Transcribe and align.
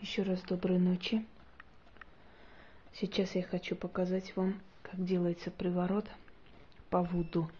Еще 0.00 0.22
раз 0.22 0.42
доброй 0.42 0.78
ночи. 0.78 1.24
Сейчас 2.92 3.34
я 3.34 3.42
хочу 3.42 3.74
показать 3.74 4.36
вам, 4.36 4.60
как 4.82 5.02
делается 5.02 5.50
приворот 5.50 6.06
по 6.90 7.02
Вуду. 7.02 7.50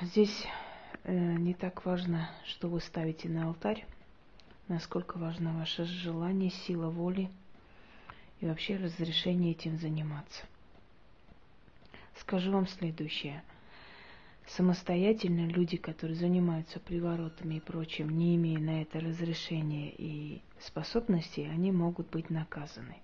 Здесь 0.00 0.46
э, 1.04 1.12
не 1.14 1.52
так 1.52 1.84
важно, 1.84 2.30
что 2.46 2.68
вы 2.68 2.80
ставите 2.80 3.28
на 3.28 3.46
алтарь, 3.46 3.86
насколько 4.68 5.18
важно 5.18 5.52
ваше 5.52 5.84
желание, 5.84 6.50
сила 6.50 6.88
воли 6.88 7.30
и 8.40 8.46
вообще 8.46 8.76
разрешение 8.76 9.52
этим 9.52 9.78
заниматься. 9.78 10.44
Скажу 12.18 12.52
вам 12.52 12.66
следующее– 12.66 13.44
самостоятельно 14.46 15.46
люди, 15.46 15.76
которые 15.76 16.16
занимаются 16.16 16.78
приворотами 16.78 17.56
и 17.56 17.60
прочим, 17.60 18.16
не 18.16 18.36
имея 18.36 18.58
на 18.58 18.82
это 18.82 19.00
разрешения 19.00 19.92
и 19.96 20.40
способностей, 20.60 21.44
они 21.44 21.72
могут 21.72 22.08
быть 22.10 22.30
наказаны. 22.30 22.96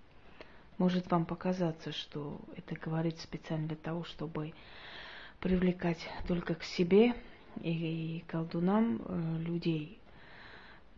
Может 0.79 1.11
вам 1.11 1.27
показаться, 1.27 1.93
что 1.93 2.41
это 2.57 2.75
говорит 2.75 3.19
специально 3.19 3.69
для 3.69 3.77
того, 3.77 4.05
чтобы 4.05 4.53
привлекать 5.41 5.99
только 6.29 6.55
к 6.55 6.63
себе 6.63 7.15
и 7.61 8.25
колдунам 8.29 9.03
э, 9.05 9.39
людей. 9.41 9.99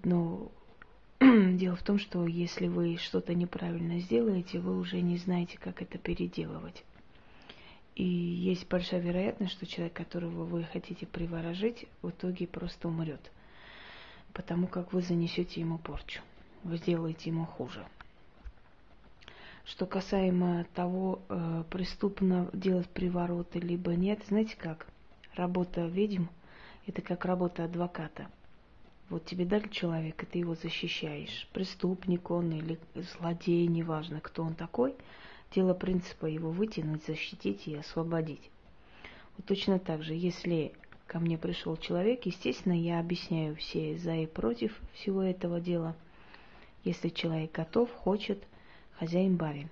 Но 0.04 0.52
дело 1.20 1.76
в 1.76 1.82
том, 1.82 1.98
что 1.98 2.26
если 2.26 2.68
вы 2.68 2.96
что-то 2.98 3.34
неправильно 3.34 3.98
сделаете, 4.00 4.60
вы 4.60 4.78
уже 4.78 5.00
не 5.00 5.16
знаете, 5.16 5.58
как 5.58 5.82
это 5.82 5.98
переделывать. 5.98 6.84
И 7.94 8.02
есть 8.02 8.68
большая 8.68 9.00
вероятность, 9.00 9.52
что 9.52 9.66
человек, 9.66 9.92
которого 9.92 10.44
вы 10.44 10.64
хотите 10.64 11.06
приворожить, 11.06 11.86
в 12.02 12.10
итоге 12.10 12.46
просто 12.46 12.88
умрет. 12.88 13.30
Потому 14.32 14.66
как 14.66 14.92
вы 14.92 15.00
занесете 15.00 15.60
ему 15.60 15.78
порчу. 15.78 16.20
Вы 16.64 16.78
сделаете 16.78 17.30
ему 17.30 17.46
хуже. 17.46 17.86
Что 19.64 19.86
касаемо 19.86 20.66
того, 20.74 21.22
э, 21.28 21.64
преступно 21.70 22.50
делать 22.52 22.88
привороты, 22.88 23.60
либо 23.60 23.94
нет, 23.94 24.22
знаете 24.26 24.56
как? 24.56 24.86
Работа 25.34 25.86
ведьм– 25.86 26.26
это 26.86 27.00
как 27.00 27.24
работа 27.24 27.64
адвоката. 27.64 28.26
Вот 29.08 29.24
тебе 29.24 29.44
дали 29.44 29.68
человека, 29.68 30.26
ты 30.26 30.40
его 30.40 30.54
защищаешь. 30.54 31.48
Преступник 31.52 32.30
он 32.30 32.52
или 32.52 32.78
злодей, 32.94 33.66
неважно, 33.68 34.20
кто 34.20 34.42
он 34.42 34.54
такой– 34.54 34.96
Дело 35.54 35.72
принципа 35.72 36.26
его 36.26 36.50
вытянуть, 36.50 37.04
защитить 37.06 37.68
и 37.68 37.76
освободить. 37.76 38.50
Вот 39.36 39.46
точно 39.46 39.78
так 39.78 40.02
же, 40.02 40.12
если 40.12 40.72
ко 41.06 41.20
мне 41.20 41.38
пришел 41.38 41.76
человек, 41.76 42.26
естественно, 42.26 42.72
я 42.72 42.98
объясняю 42.98 43.54
все 43.54 43.96
за 43.98 44.16
и 44.16 44.26
против 44.26 44.76
всего 44.94 45.22
этого 45.22 45.60
дела. 45.60 45.94
Если 46.82 47.08
человек 47.08 47.52
готов, 47.52 47.88
хочет, 47.92 48.42
хозяин 48.98 49.36
барин, 49.36 49.68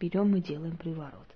берем 0.00 0.34
и 0.36 0.40
делаем 0.40 0.78
приворот. 0.78 1.26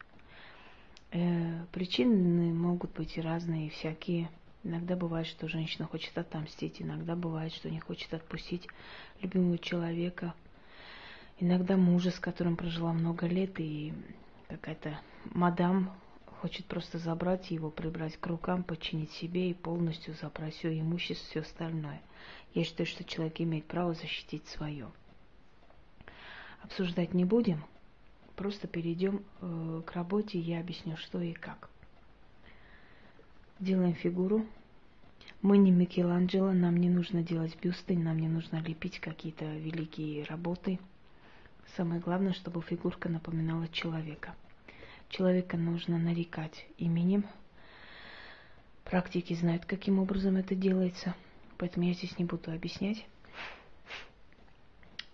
Э, 1.12 1.64
причины 1.70 2.54
могут 2.54 2.92
быть 2.92 3.18
разные, 3.18 3.68
всякие. 3.68 4.30
Иногда 4.64 4.96
бывает, 4.96 5.26
что 5.26 5.46
женщина 5.46 5.86
хочет 5.86 6.16
отомстить, 6.16 6.80
иногда 6.80 7.16
бывает, 7.16 7.52
что 7.52 7.68
не 7.68 7.80
хочет 7.80 8.14
отпустить 8.14 8.66
любимого 9.20 9.58
человека– 9.58 10.32
иногда 11.40 11.76
мужа, 11.76 12.10
с 12.10 12.20
которым 12.20 12.56
прожила 12.56 12.92
много 12.92 13.26
лет, 13.26 13.58
и 13.58 13.92
какая-то 14.48 15.00
мадам 15.24 15.92
хочет 16.40 16.66
просто 16.66 16.98
забрать 16.98 17.50
его, 17.50 17.70
прибрать 17.70 18.16
к 18.16 18.26
рукам, 18.26 18.62
подчинить 18.62 19.10
себе 19.12 19.50
и 19.50 19.54
полностью 19.54 20.14
забрать 20.14 20.54
все 20.54 20.78
имущество, 20.78 21.26
все 21.28 21.40
остальное. 21.40 22.00
Я 22.54 22.64
считаю, 22.64 22.86
что 22.86 23.04
человек 23.04 23.40
имеет 23.40 23.64
право 23.66 23.94
защитить 23.94 24.46
свое. 24.48 24.88
Обсуждать 26.62 27.14
не 27.14 27.24
будем, 27.24 27.64
просто 28.36 28.68
перейдем 28.68 29.24
э, 29.40 29.82
к 29.86 29.92
работе, 29.92 30.38
я 30.38 30.60
объясню, 30.60 30.96
что 30.96 31.20
и 31.20 31.32
как. 31.32 31.70
Делаем 33.58 33.94
фигуру. 33.94 34.46
Мы 35.42 35.56
не 35.56 35.70
Микеланджело, 35.70 36.52
нам 36.52 36.76
не 36.76 36.90
нужно 36.90 37.22
делать 37.22 37.56
бюсты, 37.62 37.96
нам 37.96 38.18
не 38.18 38.28
нужно 38.28 38.58
лепить 38.60 38.98
какие-то 38.98 39.46
великие 39.46 40.24
работы– 40.24 40.78
Самое 41.76 42.00
главное, 42.00 42.32
чтобы 42.32 42.62
фигурка 42.62 43.08
напоминала 43.08 43.68
человека. 43.68 44.34
Человека 45.08 45.56
нужно 45.56 45.98
нарекать 45.98 46.66
именем. 46.78 47.24
Практики 48.84 49.34
знают, 49.34 49.64
каким 49.66 50.00
образом 50.00 50.36
это 50.36 50.56
делается, 50.56 51.14
поэтому 51.58 51.86
я 51.86 51.94
здесь 51.94 52.18
не 52.18 52.24
буду 52.24 52.50
объяснять. 52.50 53.06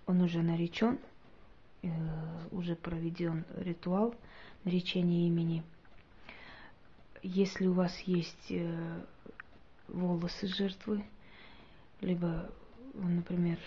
Он 0.07 0.23
уже 0.23 0.41
наречен, 0.43 0.99
э, 1.83 1.89
уже 2.53 2.75
проведен 2.75 3.45
ритуал 3.57 4.15
наречения 4.65 5.27
имени. 5.27 5.63
Если 7.23 7.67
у 7.67 7.75
вас 7.75 7.99
есть 8.01 8.51
э, 8.51 9.05
волосы 9.89 10.47
жертвы, 10.47 11.05
либо, 12.01 12.51
например, 12.95 13.59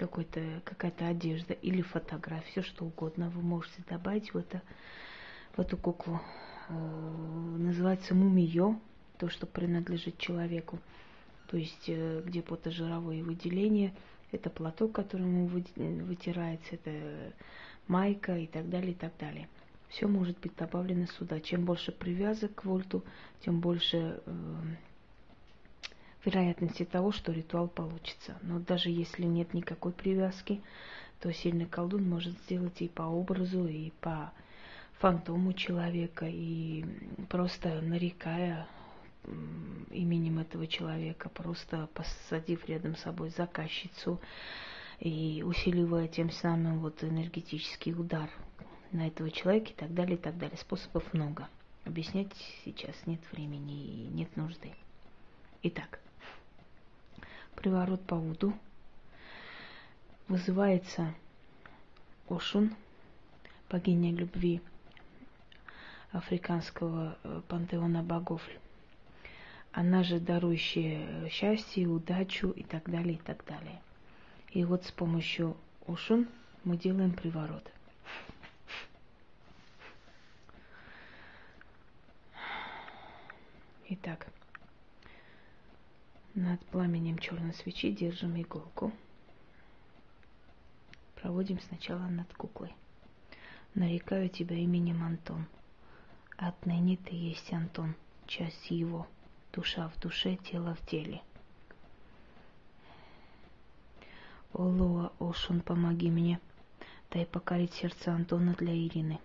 какой-то, 0.00 0.62
какая-то 0.64 1.08
одежда 1.08 1.52
или 1.52 1.82
фотография, 1.82 2.48
все 2.50 2.62
что 2.62 2.86
угодно 2.86 3.28
вы 3.28 3.42
можете 3.42 3.82
добавить 3.86 4.32
в, 4.32 4.38
это, 4.38 4.62
в 5.54 5.60
эту 5.60 5.76
куклу. 5.76 6.18
Э, 6.70 6.72
называется 7.58 8.14
мумиё, 8.14 8.80
то, 9.18 9.28
что 9.28 9.46
принадлежит 9.46 10.16
человеку. 10.16 10.78
То 11.48 11.58
есть, 11.58 11.84
э, 11.88 12.22
где 12.24 12.40
потожировое 12.40 13.22
выделение, 13.22 13.94
это 14.32 14.48
платок, 14.48 14.92
которым 14.92 15.48
вытирается, 15.48 16.76
это 16.76 17.34
майка 17.86 18.38
и 18.38 18.46
так 18.46 18.70
далее, 18.70 18.92
и 18.92 18.94
так 18.94 19.12
далее. 19.18 19.48
Все 19.90 20.06
может 20.06 20.38
быть 20.38 20.56
добавлено 20.56 21.06
сюда. 21.18 21.40
Чем 21.40 21.66
больше 21.66 21.92
привязок 21.92 22.54
к 22.54 22.64
вольту, 22.64 23.04
тем 23.44 23.60
больше 23.60 24.22
э, 24.24 24.32
вероятности 26.24 26.84
того, 26.84 27.12
что 27.12 27.32
ритуал 27.32 27.68
получится. 27.68 28.38
Но 28.42 28.58
даже 28.58 28.90
если 28.90 29.24
нет 29.24 29.54
никакой 29.54 29.92
привязки, 29.92 30.60
то 31.20 31.32
сильный 31.32 31.66
колдун 31.66 32.08
может 32.08 32.34
сделать 32.40 32.80
и 32.80 32.88
по 32.88 33.02
образу, 33.02 33.66
и 33.66 33.90
по 34.00 34.32
фантому 34.98 35.52
человека, 35.52 36.26
и 36.28 36.84
просто 37.28 37.80
нарекая 37.80 38.66
именем 39.90 40.38
этого 40.38 40.66
человека, 40.66 41.28
просто 41.28 41.88
посадив 41.94 42.66
рядом 42.68 42.96
с 42.96 43.00
собой 43.00 43.30
заказчицу 43.30 44.20
и 44.98 45.42
усиливая 45.46 46.08
тем 46.08 46.30
самым 46.30 46.80
вот 46.80 47.02
энергетический 47.04 47.92
удар 47.92 48.30
на 48.92 49.06
этого 49.06 49.30
человека 49.30 49.70
и 49.70 49.74
так 49.74 49.94
далее, 49.94 50.16
и 50.16 50.20
так 50.20 50.36
далее. 50.38 50.56
Способов 50.58 51.12
много. 51.12 51.48
Объяснять 51.84 52.32
сейчас 52.64 52.94
нет 53.06 53.20
времени 53.32 53.84
и 53.84 54.06
нет 54.08 54.36
нужды. 54.36 54.72
Итак, 55.62 56.00
приворот 57.56 58.04
по 58.06 58.16
Вуду 58.16 58.54
вызывается 60.28 61.14
Ошун, 62.28 62.74
богиня 63.68 64.12
любви 64.12 64.60
африканского 66.12 67.16
э, 67.22 67.42
пантеона 67.48 68.02
богов. 68.02 68.42
Она 69.72 70.02
же 70.02 70.18
дарующая 70.18 71.28
счастье, 71.28 71.86
удачу 71.86 72.50
и 72.50 72.62
так 72.62 72.90
далее, 72.90 73.14
и 73.14 73.18
так 73.18 73.44
далее. 73.44 73.80
И 74.50 74.64
вот 74.64 74.84
с 74.84 74.90
помощью 74.90 75.56
Ошун 75.86 76.28
мы 76.64 76.76
делаем 76.76 77.12
приворот. 77.12 77.70
Итак, 83.88 84.26
над 86.34 86.60
пламенем 86.66 87.18
черной 87.18 87.54
свечи 87.54 87.90
держим 87.90 88.40
иголку. 88.40 88.92
Проводим 91.16 91.60
сначала 91.60 92.06
над 92.06 92.32
куклой. 92.34 92.74
Нарекаю 93.74 94.28
тебя 94.28 94.56
именем 94.56 95.02
Антон. 95.02 95.46
Отныне 96.36 96.96
ты 96.96 97.14
есть 97.14 97.52
Антон, 97.52 97.94
часть 98.26 98.70
его, 98.70 99.06
душа 99.52 99.88
в 99.88 100.00
душе, 100.00 100.36
тело 100.36 100.74
в 100.74 100.86
теле. 100.86 101.22
О, 104.52 104.62
Лоа, 104.62 105.12
Ошун, 105.20 105.60
помоги 105.60 106.10
мне, 106.10 106.40
дай 107.10 107.26
покорить 107.26 107.74
сердце 107.74 108.12
Антона 108.12 108.54
для 108.54 108.72
Ирины. 108.74 109.20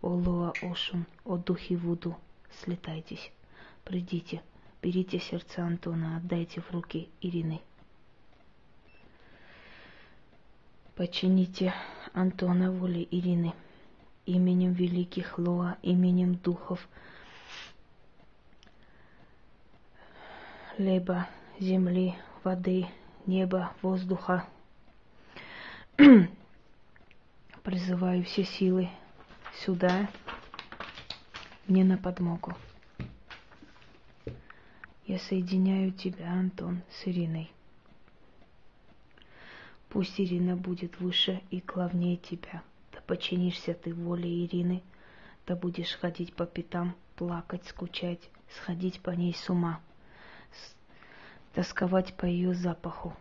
О, 0.00 0.10
Лоа, 0.10 0.52
Ошун, 0.62 1.06
о 1.24 1.36
духи 1.36 1.76
Вуду, 1.76 2.16
слетайтесь, 2.62 3.32
придите, 3.84 4.42
Берите 4.84 5.18
сердце 5.18 5.62
Антона, 5.62 6.18
отдайте 6.18 6.60
в 6.60 6.70
руки 6.70 7.08
Ирины. 7.22 7.62
Почините 10.94 11.72
Антона 12.12 12.70
воле 12.70 13.08
Ирины 13.10 13.54
именем 14.26 14.74
великих 14.74 15.38
Лоа, 15.38 15.78
именем 15.80 16.34
духов 16.34 16.86
Леба, 20.76 21.28
земли, 21.58 22.14
воды, 22.42 22.86
неба, 23.24 23.72
воздуха. 23.80 24.46
Призываю 27.62 28.22
все 28.24 28.44
силы 28.44 28.90
сюда, 29.64 30.10
мне 31.68 31.84
на 31.84 31.96
подмогу. 31.96 32.52
Я 35.06 35.18
соединяю 35.18 35.92
тебя, 35.92 36.32
Антон, 36.32 36.82
с 36.90 37.06
Ириной. 37.06 37.50
Пусть 39.90 40.18
Ирина 40.18 40.56
будет 40.56 40.98
выше 40.98 41.42
и 41.50 41.60
главнее 41.60 42.16
тебя. 42.16 42.62
Да 42.90 43.00
подчинишься 43.06 43.74
ты 43.74 43.92
воле 43.92 44.44
Ирины, 44.44 44.82
да 45.46 45.56
будешь 45.56 45.94
ходить 45.98 46.32
по 46.32 46.46
пятам, 46.46 46.96
плакать, 47.16 47.66
скучать, 47.66 48.30
сходить 48.56 49.00
по 49.00 49.10
ней 49.10 49.34
с 49.34 49.50
ума, 49.50 49.78
тосковать 51.52 52.14
по 52.14 52.24
ее 52.24 52.54
запаху, 52.54 53.14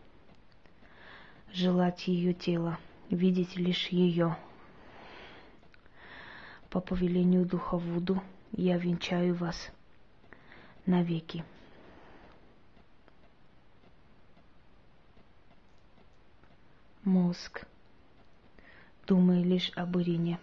желать 1.51 2.07
ее 2.07 2.33
тело, 2.33 2.79
видеть 3.09 3.57
лишь 3.57 3.89
ее. 3.89 4.37
По 6.69 6.79
повелению 6.79 7.45
Духа 7.45 7.77
Вуду 7.77 8.23
я 8.53 8.77
венчаю 8.77 9.35
вас 9.35 9.69
навеки. 10.85 11.43
Мозг. 17.05 17.65
Думай 19.05 19.43
лишь 19.43 19.71
об 19.75 19.97
Ирине. 19.97 20.39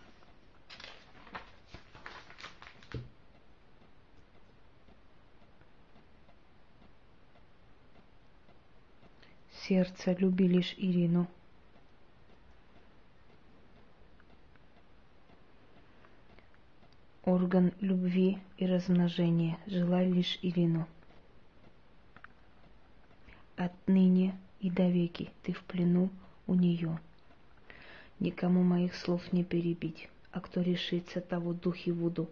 Сердце, 9.51 10.13
люби 10.13 10.47
лишь 10.49 10.75
Ирину. 10.77 11.27
Орган 17.23 17.73
любви 17.81 18.39
и 18.59 18.67
размножения, 18.67 19.59
желай 19.67 20.11
лишь 20.11 20.39
Ирину. 20.43 20.87
Отныне 23.57 24.39
и 24.61 24.71
до 24.71 24.89
веки 24.91 25.33
ты 25.43 25.55
в 25.55 25.63
плену 25.63 26.11
у 26.51 26.55
нее. 26.55 26.99
Никому 28.19 28.65
моих 28.65 28.97
слов 28.97 29.33
не 29.33 29.45
перебить, 29.45 30.09
а 30.33 30.41
кто 30.41 30.61
решится, 30.61 31.21
того 31.21 31.53
духи 31.53 31.91
Вуду. 31.91 32.29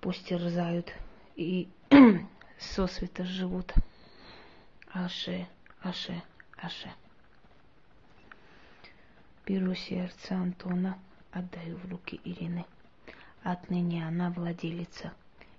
Пусть 0.00 0.26
терзают 0.26 0.94
и 1.34 1.68
сосвета 2.58 3.24
живут. 3.24 3.74
Аше, 4.92 5.48
Аше, 5.82 6.22
Аше. 6.56 6.92
Беру 9.44 9.74
сердце 9.74 10.36
Антона, 10.36 10.96
отдаю 11.32 11.76
в 11.76 11.90
руки 11.90 12.20
Ирины. 12.24 12.64
Отныне 13.42 14.06
она 14.06 14.30
владелица 14.30 15.12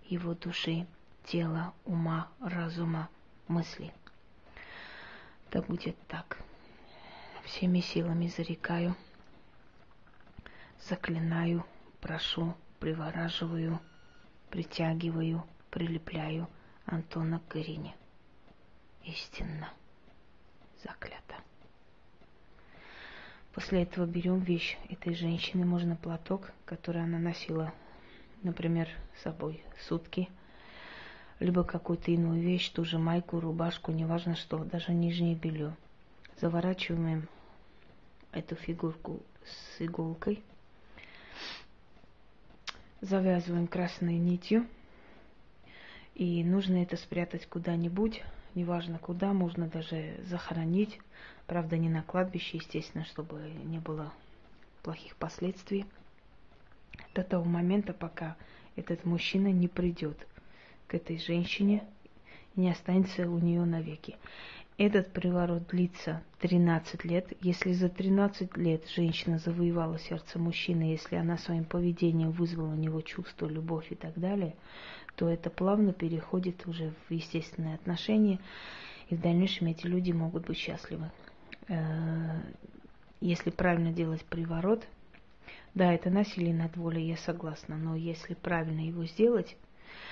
его 0.05 0.33
души, 0.33 0.87
тела, 1.25 1.73
ума, 1.83 2.29
разума, 2.39 3.09
мысли. 3.49 3.93
Да 5.51 5.61
будет 5.61 5.97
так 6.07 6.37
всеми 7.43 7.81
силами 7.81 8.27
зарекаю, 8.27 8.95
заклинаю, 10.87 11.65
прошу, 12.01 12.53
привораживаю, 12.79 13.79
притягиваю, 14.49 15.43
прилепляю 15.69 16.47
Антона 16.85 17.41
к 17.47 17.55
Ирине. 17.55 17.95
Истинно 19.03 19.69
заклято. 20.83 21.35
После 23.53 23.83
этого 23.83 24.05
берем 24.05 24.39
вещь 24.39 24.77
этой 24.89 25.13
женщины, 25.13 25.65
можно 25.65 25.95
платок, 25.95 26.51
который 26.65 27.03
она 27.03 27.19
носила, 27.19 27.71
например, 28.41 28.89
с 29.17 29.23
собой 29.23 29.63
сутки, 29.87 30.29
либо 31.39 31.63
какую-то 31.63 32.09
иную 32.11 32.41
вещь, 32.41 32.69
ту 32.69 32.83
же 32.83 32.97
майку, 32.97 33.39
рубашку, 33.39 33.91
неважно 33.91 34.35
что, 34.35 34.63
даже 34.63 34.93
нижнее 34.93 35.35
белье. 35.35 35.75
Заворачиваем 36.39 37.27
эту 38.31 38.55
фигурку 38.55 39.21
с 39.45 39.81
иголкой. 39.81 40.43
Завязываем 43.01 43.67
красной 43.67 44.17
нитью. 44.17 44.67
И 46.15 46.43
нужно 46.43 46.83
это 46.83 46.95
спрятать 46.95 47.47
куда-нибудь, 47.47 48.23
неважно 48.55 48.99
куда, 48.99 49.33
можно 49.33 49.67
даже 49.67 50.15
захоронить. 50.25 50.99
Правда, 51.47 51.77
не 51.77 51.89
на 51.89 52.03
кладбище, 52.03 52.57
естественно, 52.57 53.03
чтобы 53.05 53.39
не 53.63 53.79
было 53.79 54.13
плохих 54.83 55.15
последствий. 55.15 55.85
До 57.15 57.23
того 57.23 57.45
момента, 57.45 57.93
пока 57.93 58.35
этот 58.75 59.05
мужчина 59.05 59.47
не 59.47 59.67
придет 59.67 60.27
к 60.87 60.93
этой 60.93 61.17
женщине 61.17 61.83
не 62.55 62.69
останется 62.69 63.29
у 63.29 63.39
нее 63.39 63.65
навеки. 63.65 64.15
Этот 64.77 65.13
приворот 65.13 65.67
длится 65.67 66.23
13 66.39 67.05
лет. 67.05 67.31
Если 67.41 67.73
за 67.73 67.89
13 67.89 68.57
лет 68.57 68.87
женщина 68.89 69.37
завоевала 69.37 69.99
сердце 69.99 70.39
мужчины, 70.39 70.83
если 70.83 71.15
она 71.15 71.37
своим 71.37 71.63
поведением 71.63 72.31
вызвала 72.31 72.73
у 72.73 72.75
него 72.75 73.01
чувство, 73.01 73.45
любовь 73.45 73.91
и 73.91 73.95
так 73.95 74.13
далее, 74.15 74.55
то 75.15 75.29
это 75.29 75.51
плавно 75.51 75.93
переходит 75.93 76.65
уже 76.65 76.93
в 77.07 77.13
естественные 77.13 77.75
отношения, 77.75 78.39
и 79.09 79.15
в 79.15 79.21
дальнейшем 79.21 79.67
эти 79.67 79.85
люди 79.85 80.11
могут 80.11 80.47
быть 80.47 80.57
счастливы. 80.57 81.11
Э, 81.67 82.41
если 83.21 83.51
правильно 83.51 83.93
делать 83.93 84.25
приворот, 84.25 84.87
да, 85.75 85.93
это 85.93 86.09
насилие 86.09 86.53
над 86.53 86.75
волей, 86.77 87.07
я 87.07 87.17
согласна, 87.17 87.77
но 87.77 87.95
если 87.95 88.33
правильно 88.33 88.81
его 88.81 89.05
сделать, 89.05 89.55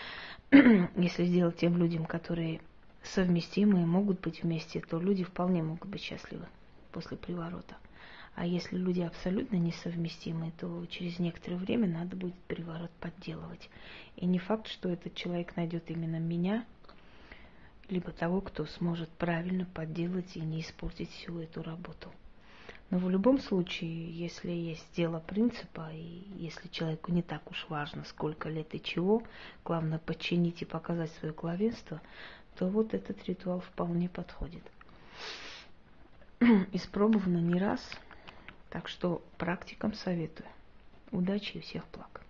если 0.51 1.25
сделать 1.25 1.57
тем 1.57 1.77
людям, 1.77 2.05
которые 2.05 2.61
совместимые 3.03 3.85
могут 3.85 4.19
быть 4.21 4.43
вместе, 4.43 4.81
то 4.81 4.99
люди 4.99 5.23
вполне 5.23 5.63
могут 5.63 5.89
быть 5.89 6.01
счастливы 6.01 6.47
после 6.91 7.17
приворота. 7.17 7.75
А 8.35 8.45
если 8.45 8.77
люди 8.77 9.01
абсолютно 9.01 9.57
несовместимые, 9.57 10.53
то 10.57 10.85
через 10.85 11.19
некоторое 11.19 11.57
время 11.57 11.87
надо 11.87 12.15
будет 12.15 12.35
приворот 12.47 12.91
подделывать. 12.99 13.69
И 14.15 14.25
не 14.25 14.39
факт, 14.39 14.67
что 14.67 14.89
этот 14.89 15.15
человек 15.15 15.55
найдет 15.57 15.89
именно 15.91 16.17
меня, 16.17 16.65
либо 17.89 18.11
того, 18.11 18.39
кто 18.39 18.65
сможет 18.65 19.09
правильно 19.09 19.65
подделать 19.65 20.37
и 20.37 20.41
не 20.41 20.61
испортить 20.61 21.11
всю 21.11 21.39
эту 21.39 21.61
работу. 21.61 22.11
Но 22.91 22.97
в 22.97 23.09
любом 23.09 23.39
случае, 23.39 24.11
если 24.11 24.51
есть 24.51 24.85
дело 24.95 25.19
принципа, 25.19 25.89
и 25.93 26.23
если 26.35 26.67
человеку 26.67 27.13
не 27.13 27.21
так 27.21 27.49
уж 27.49 27.65
важно, 27.69 28.03
сколько 28.03 28.49
лет 28.49 28.75
и 28.75 28.83
чего, 28.83 29.23
главное 29.63 29.97
подчинить 29.97 30.61
и 30.61 30.65
показать 30.65 31.09
свое 31.13 31.33
главенство, 31.33 32.01
то 32.57 32.67
вот 32.67 32.93
этот 32.93 33.23
ритуал 33.29 33.61
вполне 33.61 34.09
подходит. 34.09 34.63
Испробовано 36.73 37.37
не 37.37 37.57
раз, 37.57 37.81
так 38.69 38.89
что 38.89 39.23
практикам 39.37 39.93
советую. 39.93 40.49
Удачи 41.11 41.57
и 41.57 41.61
всех 41.61 41.85
благ. 41.93 42.21